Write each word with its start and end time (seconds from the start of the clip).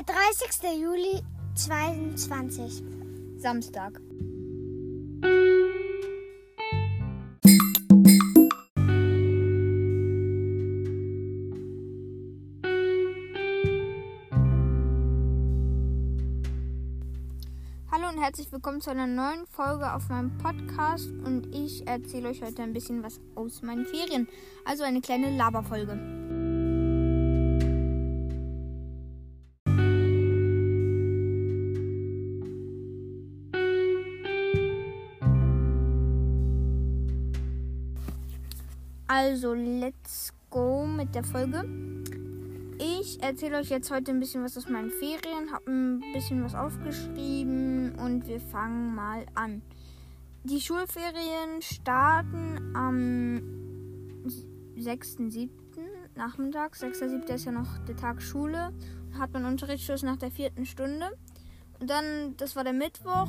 Der 0.00 0.14
30. 0.14 0.80
Juli 0.80 1.22
22. 1.56 2.82
Samstag. 3.36 4.00
Hallo 17.90 18.08
und 18.08 18.22
herzlich 18.22 18.50
willkommen 18.50 18.80
zu 18.80 18.90
einer 18.90 19.06
neuen 19.06 19.46
Folge 19.48 19.92
auf 19.92 20.08
meinem 20.08 20.38
Podcast 20.38 21.10
und 21.10 21.54
ich 21.54 21.86
erzähle 21.86 22.30
euch 22.30 22.40
heute 22.40 22.62
ein 22.62 22.72
bisschen 22.72 23.02
was 23.02 23.20
aus 23.34 23.60
meinen 23.60 23.84
Ferien. 23.84 24.28
Also 24.64 24.82
eine 24.82 25.02
kleine 25.02 25.36
Laberfolge. 25.36 26.19
Also, 39.12 39.54
let's 39.54 40.32
go 40.50 40.86
mit 40.86 41.16
der 41.16 41.24
Folge. 41.24 41.64
Ich 42.78 43.20
erzähle 43.20 43.58
euch 43.58 43.68
jetzt 43.68 43.90
heute 43.90 44.12
ein 44.12 44.20
bisschen 44.20 44.44
was 44.44 44.56
aus 44.56 44.68
meinen 44.68 44.92
Ferien, 44.92 45.50
habe 45.52 45.68
ein 45.68 46.00
bisschen 46.12 46.44
was 46.44 46.54
aufgeschrieben 46.54 47.96
und 47.96 48.28
wir 48.28 48.38
fangen 48.38 48.94
mal 48.94 49.26
an. 49.34 49.62
Die 50.44 50.60
Schulferien 50.60 51.60
starten 51.60 52.72
am 52.76 53.42
6.7. 54.78 55.50
nachmittags. 56.14 56.80
6.7. 56.80 57.34
ist 57.34 57.46
ja 57.46 57.50
noch 57.50 57.78
der 57.88 57.96
Tag 57.96 58.22
Schule. 58.22 58.72
Hat 59.18 59.32
man 59.32 59.44
Unterrichtsschluss 59.44 60.04
nach 60.04 60.18
der 60.18 60.30
vierten 60.30 60.64
Stunde. 60.64 61.06
Und 61.80 61.90
dann, 61.90 62.36
das 62.36 62.54
war 62.54 62.62
der 62.62 62.74
Mittwoch 62.74 63.28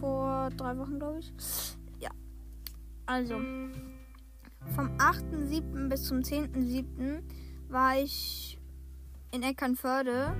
vor 0.00 0.50
drei 0.56 0.76
Wochen, 0.76 0.98
glaube 0.98 1.20
ich. 1.20 1.32
Ja. 2.00 2.10
Also, 3.06 3.40
vom 4.74 4.88
8.7. 4.98 5.88
bis 5.88 6.04
zum 6.04 6.18
10.7. 6.18 7.22
war 7.68 7.98
ich 7.98 8.58
in 9.32 9.42
Eckernförde. 9.42 10.34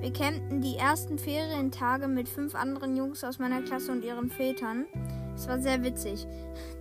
Wir 0.00 0.12
campten 0.12 0.60
die 0.60 0.76
ersten 0.76 1.18
Ferientage 1.18 2.08
mit 2.08 2.28
fünf 2.28 2.54
anderen 2.54 2.96
Jungs 2.96 3.24
aus 3.24 3.38
meiner 3.38 3.62
Klasse 3.62 3.92
und 3.92 4.04
ihren 4.04 4.30
Vätern. 4.30 4.86
Es 5.34 5.48
war 5.48 5.58
sehr 5.58 5.82
witzig. 5.82 6.26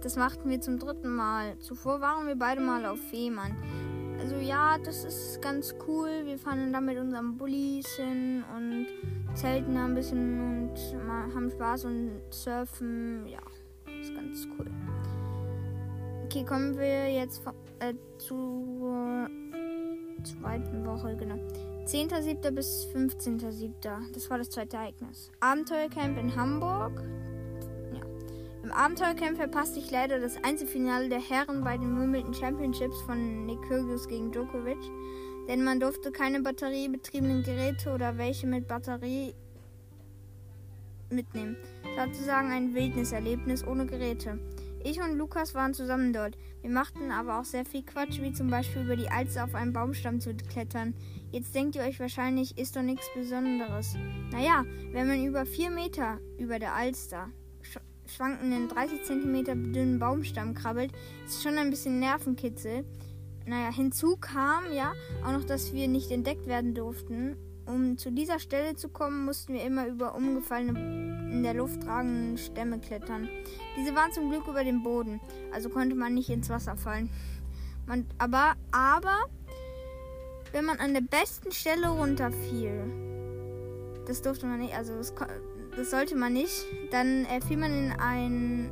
Das 0.01 0.15
machten 0.15 0.49
wir 0.49 0.59
zum 0.61 0.77
dritten 0.77 1.09
Mal. 1.09 1.57
Zuvor 1.59 2.01
waren 2.01 2.27
wir 2.27 2.35
beide 2.35 2.61
mal 2.61 2.85
auf 2.85 2.99
Fehmarn. 3.09 3.55
Also 4.19 4.35
ja, 4.35 4.77
das 4.77 5.03
ist 5.03 5.41
ganz 5.41 5.73
cool. 5.87 6.09
Wir 6.25 6.37
fahren 6.37 6.71
da 6.71 6.79
mit 6.79 6.97
unseren 6.97 7.37
Bullis 7.37 7.87
hin 7.95 8.43
und 8.55 8.87
zelten 9.35 9.75
da 9.75 9.85
ein 9.85 9.95
bisschen 9.95 10.39
und 10.39 11.33
haben 11.33 11.49
Spaß 11.49 11.85
und 11.85 12.21
surfen. 12.29 13.25
Ja, 13.27 13.41
ist 14.01 14.13
ganz 14.13 14.47
cool. 14.57 14.67
Okay, 16.33 16.45
kommen 16.45 16.75
wir 16.79 17.13
jetzt 17.13 17.43
äh, 17.77 17.93
zur 18.17 19.29
zweiten 20.23 20.83
Woche, 20.83 21.15
genau. 21.15 21.35
10.7. 21.85 22.49
bis 22.49 22.87
15.7. 22.91 24.11
Das 24.11 24.31
war 24.31 24.39
das 24.39 24.49
zweite 24.49 24.77
Ereignis. 24.77 25.29
Abenteuercamp 25.41 26.17
in 26.17 26.35
Hamburg. 26.35 27.03
Ja. 27.93 28.01
Im 28.63 28.71
Abenteuercamp 28.71 29.37
verpasste 29.37 29.77
ich 29.77 29.91
leider 29.91 30.19
das 30.19 30.43
Einzelfinale 30.43 31.07
der 31.07 31.19
Herren 31.19 31.63
bei 31.63 31.77
den 31.77 31.99
Wimbledon 31.99 32.33
Championships 32.33 32.99
von 33.01 33.45
Nick 33.45 33.61
Kyrgios 33.67 34.07
gegen 34.07 34.31
Djokovic. 34.31 34.81
Denn 35.47 35.63
man 35.63 35.79
durfte 35.79 36.11
keine 36.11 36.41
batteriebetriebenen 36.41 37.43
Geräte 37.43 37.93
oder 37.93 38.17
welche 38.17 38.47
mit 38.47 38.67
Batterie 38.67 39.35
mitnehmen. 41.11 41.57
Sozusagen 41.95 42.49
ein 42.49 42.73
Wildniserlebnis 42.73 43.63
ohne 43.67 43.85
Geräte. 43.85 44.39
Ich 44.85 44.99
und 44.99 45.17
Lukas 45.17 45.55
waren 45.55 45.73
zusammen 45.73 46.11
dort. 46.11 46.37
Wir 46.61 46.69
machten 46.69 47.09
aber 47.11 47.39
auch 47.39 47.45
sehr 47.45 47.63
viel 47.63 47.83
Quatsch, 47.83 48.21
wie 48.21 48.33
zum 48.33 48.49
Beispiel 48.49 48.83
über 48.83 48.97
die 48.97 49.09
Alster 49.09 49.45
auf 49.45 49.55
einen 49.55 49.71
Baumstamm 49.71 50.19
zu 50.19 50.33
klettern. 50.35 50.93
Jetzt 51.31 51.55
denkt 51.55 51.77
ihr 51.77 51.83
euch 51.83 52.01
wahrscheinlich, 52.01 52.57
ist 52.57 52.75
doch 52.75 52.81
nichts 52.81 53.07
Besonderes. 53.15 53.95
Naja, 54.31 54.65
wenn 54.91 55.07
man 55.07 55.25
über 55.25 55.45
vier 55.45 55.69
Meter 55.69 56.19
über 56.37 56.59
der 56.59 56.73
Alster 56.73 57.29
schwankenden 58.05 58.67
30 58.67 59.03
cm 59.03 59.71
dünnen 59.71 59.99
Baumstamm 59.99 60.53
krabbelt, 60.53 60.91
ist 61.25 61.41
schon 61.41 61.57
ein 61.57 61.69
bisschen 61.69 61.99
Nervenkitzel. 61.99 62.83
Naja, 63.45 63.71
hinzu 63.73 64.17
kam 64.17 64.65
ja 64.73 64.91
auch 65.25 65.31
noch, 65.31 65.45
dass 65.45 65.71
wir 65.71 65.87
nicht 65.87 66.11
entdeckt 66.11 66.45
werden 66.45 66.73
durften 66.75 67.37
um 67.65 67.97
zu 67.97 68.11
dieser 68.11 68.39
Stelle 68.39 68.75
zu 68.75 68.89
kommen, 68.89 69.25
mussten 69.25 69.53
wir 69.53 69.63
immer 69.63 69.87
über 69.87 70.15
umgefallene, 70.15 70.77
in 71.31 71.43
der 71.43 71.53
Luft 71.53 71.83
tragenden 71.83 72.37
Stämme 72.37 72.79
klettern. 72.79 73.29
Diese 73.77 73.95
waren 73.95 74.11
zum 74.11 74.29
Glück 74.29 74.47
über 74.47 74.63
dem 74.63 74.83
Boden, 74.83 75.19
also 75.51 75.69
konnte 75.69 75.95
man 75.95 76.13
nicht 76.13 76.29
ins 76.29 76.49
Wasser 76.49 76.75
fallen. 76.75 77.09
Man, 77.85 78.05
aber, 78.17 78.53
aber, 78.71 79.17
wenn 80.51 80.65
man 80.65 80.79
an 80.79 80.93
der 80.93 81.01
besten 81.01 81.51
Stelle 81.51 81.89
runterfiel, 81.89 82.83
das 84.05 84.21
durfte 84.21 84.45
man 84.45 84.59
nicht, 84.59 84.75
also 84.75 84.95
das, 84.95 85.13
das 85.75 85.91
sollte 85.91 86.15
man 86.15 86.33
nicht, 86.33 86.65
dann 86.91 87.25
äh, 87.25 87.41
fiel 87.41 87.57
man 87.57 87.71
in 87.71 87.91
einen, 87.93 88.71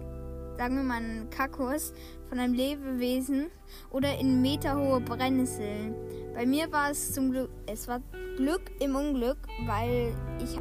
sagen 0.62 0.76
wir 0.76 0.84
mal, 0.84 0.98
einen 0.98 1.28
Kaktus 1.32 1.92
von 2.30 2.38
einem 2.38 2.54
Lebewesen 2.54 3.48
oder 3.90 4.20
in 4.20 4.44
meterhohe 4.44 5.02
Brennnesseln. 5.02 5.96
Bei 6.36 6.46
mir 6.46 6.72
war 6.72 6.92
es 6.92 7.14
zum 7.14 7.32
Glück, 7.32 7.50
es 7.66 7.88
war 7.88 8.00
Glück 8.38 8.62
im 8.80 8.96
Unglück, 8.96 9.40
weil 9.66 10.14
ich 10.38 10.60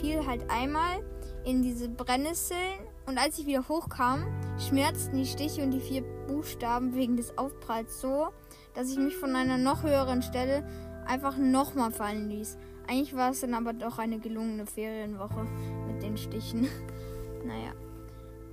fiel 0.00 0.26
halt 0.26 0.50
einmal 0.50 0.98
in 1.44 1.62
diese 1.62 1.88
Brennnesseln 1.88 2.80
und 3.06 3.18
als 3.18 3.38
ich 3.38 3.46
wieder 3.46 3.68
hochkam, 3.68 4.26
schmerzten 4.58 5.16
die 5.18 5.26
Stiche 5.26 5.62
und 5.62 5.70
die 5.70 5.80
vier 5.80 6.02
Buchstaben 6.26 6.96
wegen 6.96 7.16
des 7.16 7.38
Aufpralls 7.38 8.00
so, 8.00 8.30
dass 8.74 8.90
ich 8.90 8.98
mich 8.98 9.16
von 9.16 9.36
einer 9.36 9.58
noch 9.58 9.84
höheren 9.84 10.22
Stelle 10.22 10.66
einfach 11.06 11.36
nochmal 11.36 11.92
fallen 11.92 12.28
ließ. 12.30 12.58
Eigentlich 12.88 13.14
war 13.14 13.30
es 13.30 13.42
dann 13.42 13.54
aber 13.54 13.74
doch 13.74 14.00
eine 14.00 14.18
gelungene 14.18 14.66
Ferienwoche 14.66 15.46
mit 15.86 16.02
den 16.02 16.16
Stichen. 16.16 16.62
naja. 17.46 17.89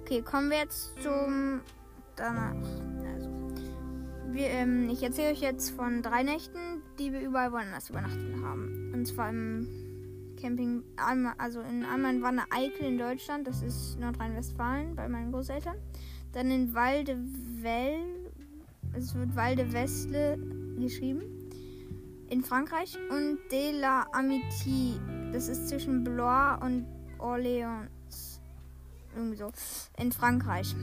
Okay, 0.08 0.22
kommen 0.22 0.50
wir 0.50 0.60
jetzt 0.60 0.94
zum 1.04 1.60
danach. 2.16 2.56
Also, 3.14 3.30
wir, 4.32 4.48
ähm, 4.52 4.88
ich 4.90 5.04
erzähle 5.04 5.34
euch 5.34 5.42
jetzt 5.42 5.72
von 5.72 6.02
drei 6.02 6.24
Nächten, 6.24 6.82
die 6.98 7.12
wir 7.12 7.20
überall 7.20 7.52
woanders 7.52 7.90
übernachtet 7.90 8.42
haben. 8.42 8.94
Und 8.94 9.06
zwar 9.06 9.30
im 9.30 9.68
Camping, 10.40 10.82
also 11.38 11.60
in 11.60 11.84
einmal 11.84 12.16
in 12.16 12.22
Wanne 12.22 12.44
Eickel 12.52 12.86
in 12.86 12.98
Deutschland, 12.98 13.48
das 13.48 13.62
ist 13.62 14.00
Nordrhein-Westfalen 14.00 14.96
bei 14.96 15.10
meinen 15.10 15.34
Großeltern. 15.34 15.76
Dann 16.32 16.52
in 16.52 16.74
Walde 16.74 17.18
es 18.94 19.14
wird 19.14 19.36
Walde 19.36 19.66
geschrieben, 20.80 21.50
in 22.30 22.46
Frankreich. 22.46 22.98
Und 23.10 23.40
De 23.52 23.74
la 23.74 24.08
Amitié, 24.14 25.02
das 25.34 25.50
ist 25.50 25.68
zwischen 25.68 26.06
Blois 26.06 26.58
und 26.62 26.86
Orléans, 27.20 27.90
irgendwie 29.18 29.38
so, 29.38 29.52
in 29.98 30.12
Frankreich. 30.12 30.76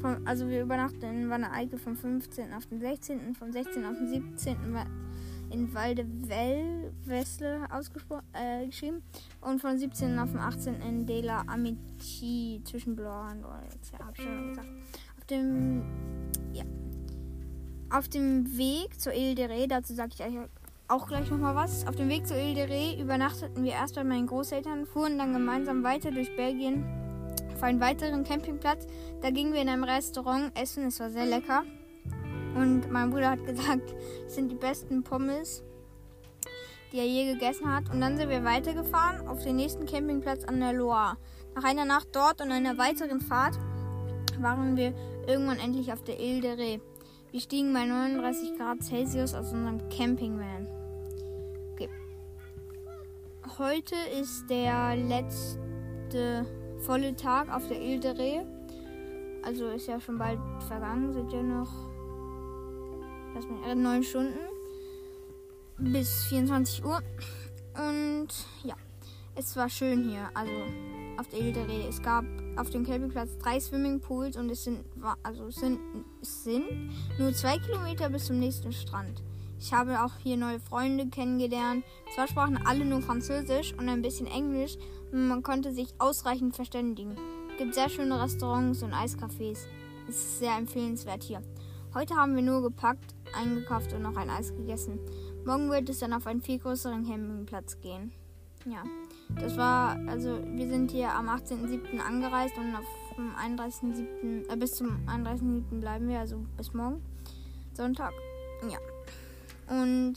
Von, 0.00 0.26
also 0.26 0.48
wir 0.48 0.62
übernachten 0.62 1.02
in 1.02 1.30
Wanne 1.30 1.50
Eickel 1.50 1.78
vom 1.78 1.96
15. 1.96 2.52
auf 2.52 2.66
den 2.66 2.80
16., 2.80 3.34
vom 3.34 3.52
16. 3.52 3.84
auf 3.84 3.96
den 3.96 4.08
17. 4.08 4.56
in 5.50 5.72
Walde 5.72 6.06
Wessle 7.06 7.66
äh, 8.32 8.66
geschrieben 8.66 9.02
und 9.40 9.60
von 9.60 9.78
17. 9.78 10.18
auf 10.18 10.30
den 10.30 10.40
18. 10.40 10.82
in 10.82 11.06
De 11.06 11.20
la 11.20 11.42
Amitié 11.42 12.64
zwischen 12.64 12.96
Blois 12.96 13.32
und 13.32 13.44
Orleans. 13.44 13.92
Ja, 13.92 14.06
hab 14.06 14.18
ich 14.18 14.24
schon 14.24 14.48
gesagt. 14.48 14.68
Auf 15.18 15.24
dem, 15.26 15.82
ja, 16.52 16.64
auf 17.90 18.08
dem 18.08 18.56
Weg 18.56 19.00
zur 19.00 19.12
Ile 19.12 19.34
de 19.34 19.46
Ré, 19.46 19.68
dazu 19.68 19.94
sage 19.94 20.10
ich 20.14 20.22
euch 20.22 20.34
auch 20.88 21.06
gleich 21.06 21.30
nochmal 21.30 21.54
was. 21.54 21.86
Auf 21.86 21.96
dem 21.96 22.08
Weg 22.08 22.26
zur 22.26 22.36
Ile 22.36 22.54
de 22.54 22.66
Ré 22.66 23.00
übernachteten 23.00 23.62
wir 23.62 23.72
erst 23.72 23.94
bei 23.94 24.04
meinen 24.04 24.26
Großeltern, 24.26 24.86
fuhren 24.86 25.18
dann 25.18 25.32
gemeinsam 25.32 25.82
weiter 25.82 26.10
durch 26.10 26.34
Belgien 26.36 26.84
einen 27.66 27.80
weiteren 27.80 28.24
Campingplatz. 28.24 28.86
Da 29.20 29.30
gingen 29.30 29.52
wir 29.52 29.62
in 29.62 29.68
einem 29.68 29.84
Restaurant 29.84 30.58
essen. 30.58 30.86
Es 30.86 31.00
war 31.00 31.10
sehr 31.10 31.26
lecker. 31.26 31.64
Und 32.54 32.90
mein 32.90 33.10
Bruder 33.10 33.30
hat 33.30 33.44
gesagt, 33.44 33.94
es 34.26 34.34
sind 34.34 34.50
die 34.50 34.56
besten 34.56 35.02
Pommes, 35.02 35.62
die 36.92 36.98
er 36.98 37.06
je 37.06 37.32
gegessen 37.32 37.72
hat. 37.74 37.90
Und 37.90 38.00
dann 38.00 38.16
sind 38.16 38.28
wir 38.28 38.44
weitergefahren 38.44 39.26
auf 39.26 39.42
den 39.42 39.56
nächsten 39.56 39.86
Campingplatz 39.86 40.44
an 40.44 40.60
der 40.60 40.72
Loire. 40.72 41.16
Nach 41.54 41.64
einer 41.64 41.84
Nacht 41.84 42.08
dort 42.12 42.40
und 42.40 42.52
einer 42.52 42.78
weiteren 42.78 43.20
Fahrt 43.20 43.58
waren 44.38 44.76
wir 44.76 44.92
irgendwann 45.26 45.58
endlich 45.58 45.92
auf 45.92 46.02
der 46.02 46.18
Ile 46.20 46.40
de 46.40 46.54
Ré. 46.54 46.80
Wir 47.30 47.40
stiegen 47.40 47.72
bei 47.72 47.84
39 47.84 48.56
Grad 48.56 48.82
Celsius 48.82 49.34
aus 49.34 49.52
unserem 49.52 49.88
Campingvan. 49.88 50.68
Okay. 51.72 51.88
Heute 53.58 53.96
ist 54.20 54.48
der 54.48 54.96
letzte 54.96 56.46
volle 56.84 57.16
Tag 57.16 57.52
auf 57.54 57.66
der 57.68 57.80
Ile 57.80 58.00
de 58.00 58.12
Ré. 58.12 58.46
Also 59.42 59.68
ist 59.68 59.86
ja 59.86 60.00
schon 60.00 60.18
bald 60.18 60.38
vergangen, 60.68 61.12
sind 61.12 61.32
ja 61.32 61.42
noch 61.42 61.70
lass 63.34 63.46
mich, 63.46 63.66
äh, 63.66 63.74
9 63.74 64.02
Stunden 64.02 64.38
bis 65.78 66.24
24 66.24 66.84
Uhr. 66.84 67.02
Und 67.74 68.28
ja, 68.62 68.74
es 69.34 69.56
war 69.56 69.68
schön 69.68 70.08
hier. 70.08 70.30
Also 70.34 70.52
auf 71.18 71.28
der 71.28 71.40
Ile 71.40 71.52
der 71.52 71.68
Rede. 71.68 71.88
Es 71.88 72.02
gab 72.02 72.24
auf 72.56 72.70
dem 72.70 72.84
Campingplatz 72.84 73.36
drei 73.38 73.58
Swimmingpools 73.58 74.36
und 74.36 74.50
es 74.50 74.64
sind, 74.64 74.84
also 75.22 75.46
es 75.46 75.56
sind, 75.56 75.78
es 76.20 76.44
sind 76.44 76.92
nur 77.18 77.32
zwei 77.32 77.58
Kilometer 77.58 78.08
bis 78.10 78.26
zum 78.26 78.38
nächsten 78.38 78.72
Strand. 78.72 79.22
Ich 79.64 79.72
habe 79.72 80.04
auch 80.04 80.12
hier 80.22 80.36
neue 80.36 80.60
Freunde 80.60 81.06
kennengelernt. 81.06 81.86
Zwar 82.14 82.28
sprachen 82.28 82.58
alle 82.66 82.84
nur 82.84 83.00
Französisch 83.00 83.72
und 83.72 83.88
ein 83.88 84.02
bisschen 84.02 84.26
Englisch, 84.26 84.76
aber 85.08 85.16
man 85.16 85.42
konnte 85.42 85.72
sich 85.72 85.94
ausreichend 85.98 86.54
verständigen. 86.54 87.16
Es 87.50 87.56
gibt 87.56 87.74
sehr 87.74 87.88
schöne 87.88 88.22
Restaurants 88.22 88.82
und 88.82 88.92
Eiscafés. 88.92 89.60
Es 90.06 90.16
ist 90.16 90.38
sehr 90.40 90.54
empfehlenswert 90.58 91.22
hier. 91.22 91.40
Heute 91.94 92.14
haben 92.14 92.36
wir 92.36 92.42
nur 92.42 92.60
gepackt, 92.60 93.14
eingekauft 93.34 93.94
und 93.94 94.02
noch 94.02 94.16
ein 94.16 94.28
Eis 94.28 94.54
gegessen. 94.54 94.98
Morgen 95.46 95.70
wird 95.70 95.88
es 95.88 96.00
dann 96.00 96.12
auf 96.12 96.26
einen 96.26 96.42
viel 96.42 96.58
größeren 96.58 97.06
Campingplatz 97.06 97.80
gehen. 97.80 98.12
Ja, 98.66 98.84
das 99.34 99.56
war, 99.56 99.98
also 100.06 100.40
wir 100.44 100.68
sind 100.68 100.90
hier 100.90 101.10
am 101.10 101.30
18.07. 101.30 102.00
angereist 102.00 102.58
und 102.58 102.76
auf 102.76 102.84
dem 103.16 103.30
31.07. 103.34 104.52
Äh, 104.52 104.56
bis 104.58 104.74
zum 104.74 105.08
31.07. 105.08 105.80
bleiben 105.80 106.06
wir, 106.06 106.20
also 106.20 106.44
bis 106.58 106.74
morgen, 106.74 107.02
Sonntag. 107.72 108.12
Ja. 108.70 108.93
Und 109.68 110.14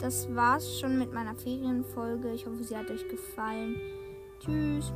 das 0.00 0.32
war's 0.34 0.78
schon 0.78 0.98
mit 0.98 1.12
meiner 1.12 1.34
Ferienfolge. 1.34 2.32
Ich 2.32 2.46
hoffe, 2.46 2.62
sie 2.62 2.76
hat 2.76 2.90
euch 2.90 3.08
gefallen. 3.08 3.76
Tschüss. 4.40 4.92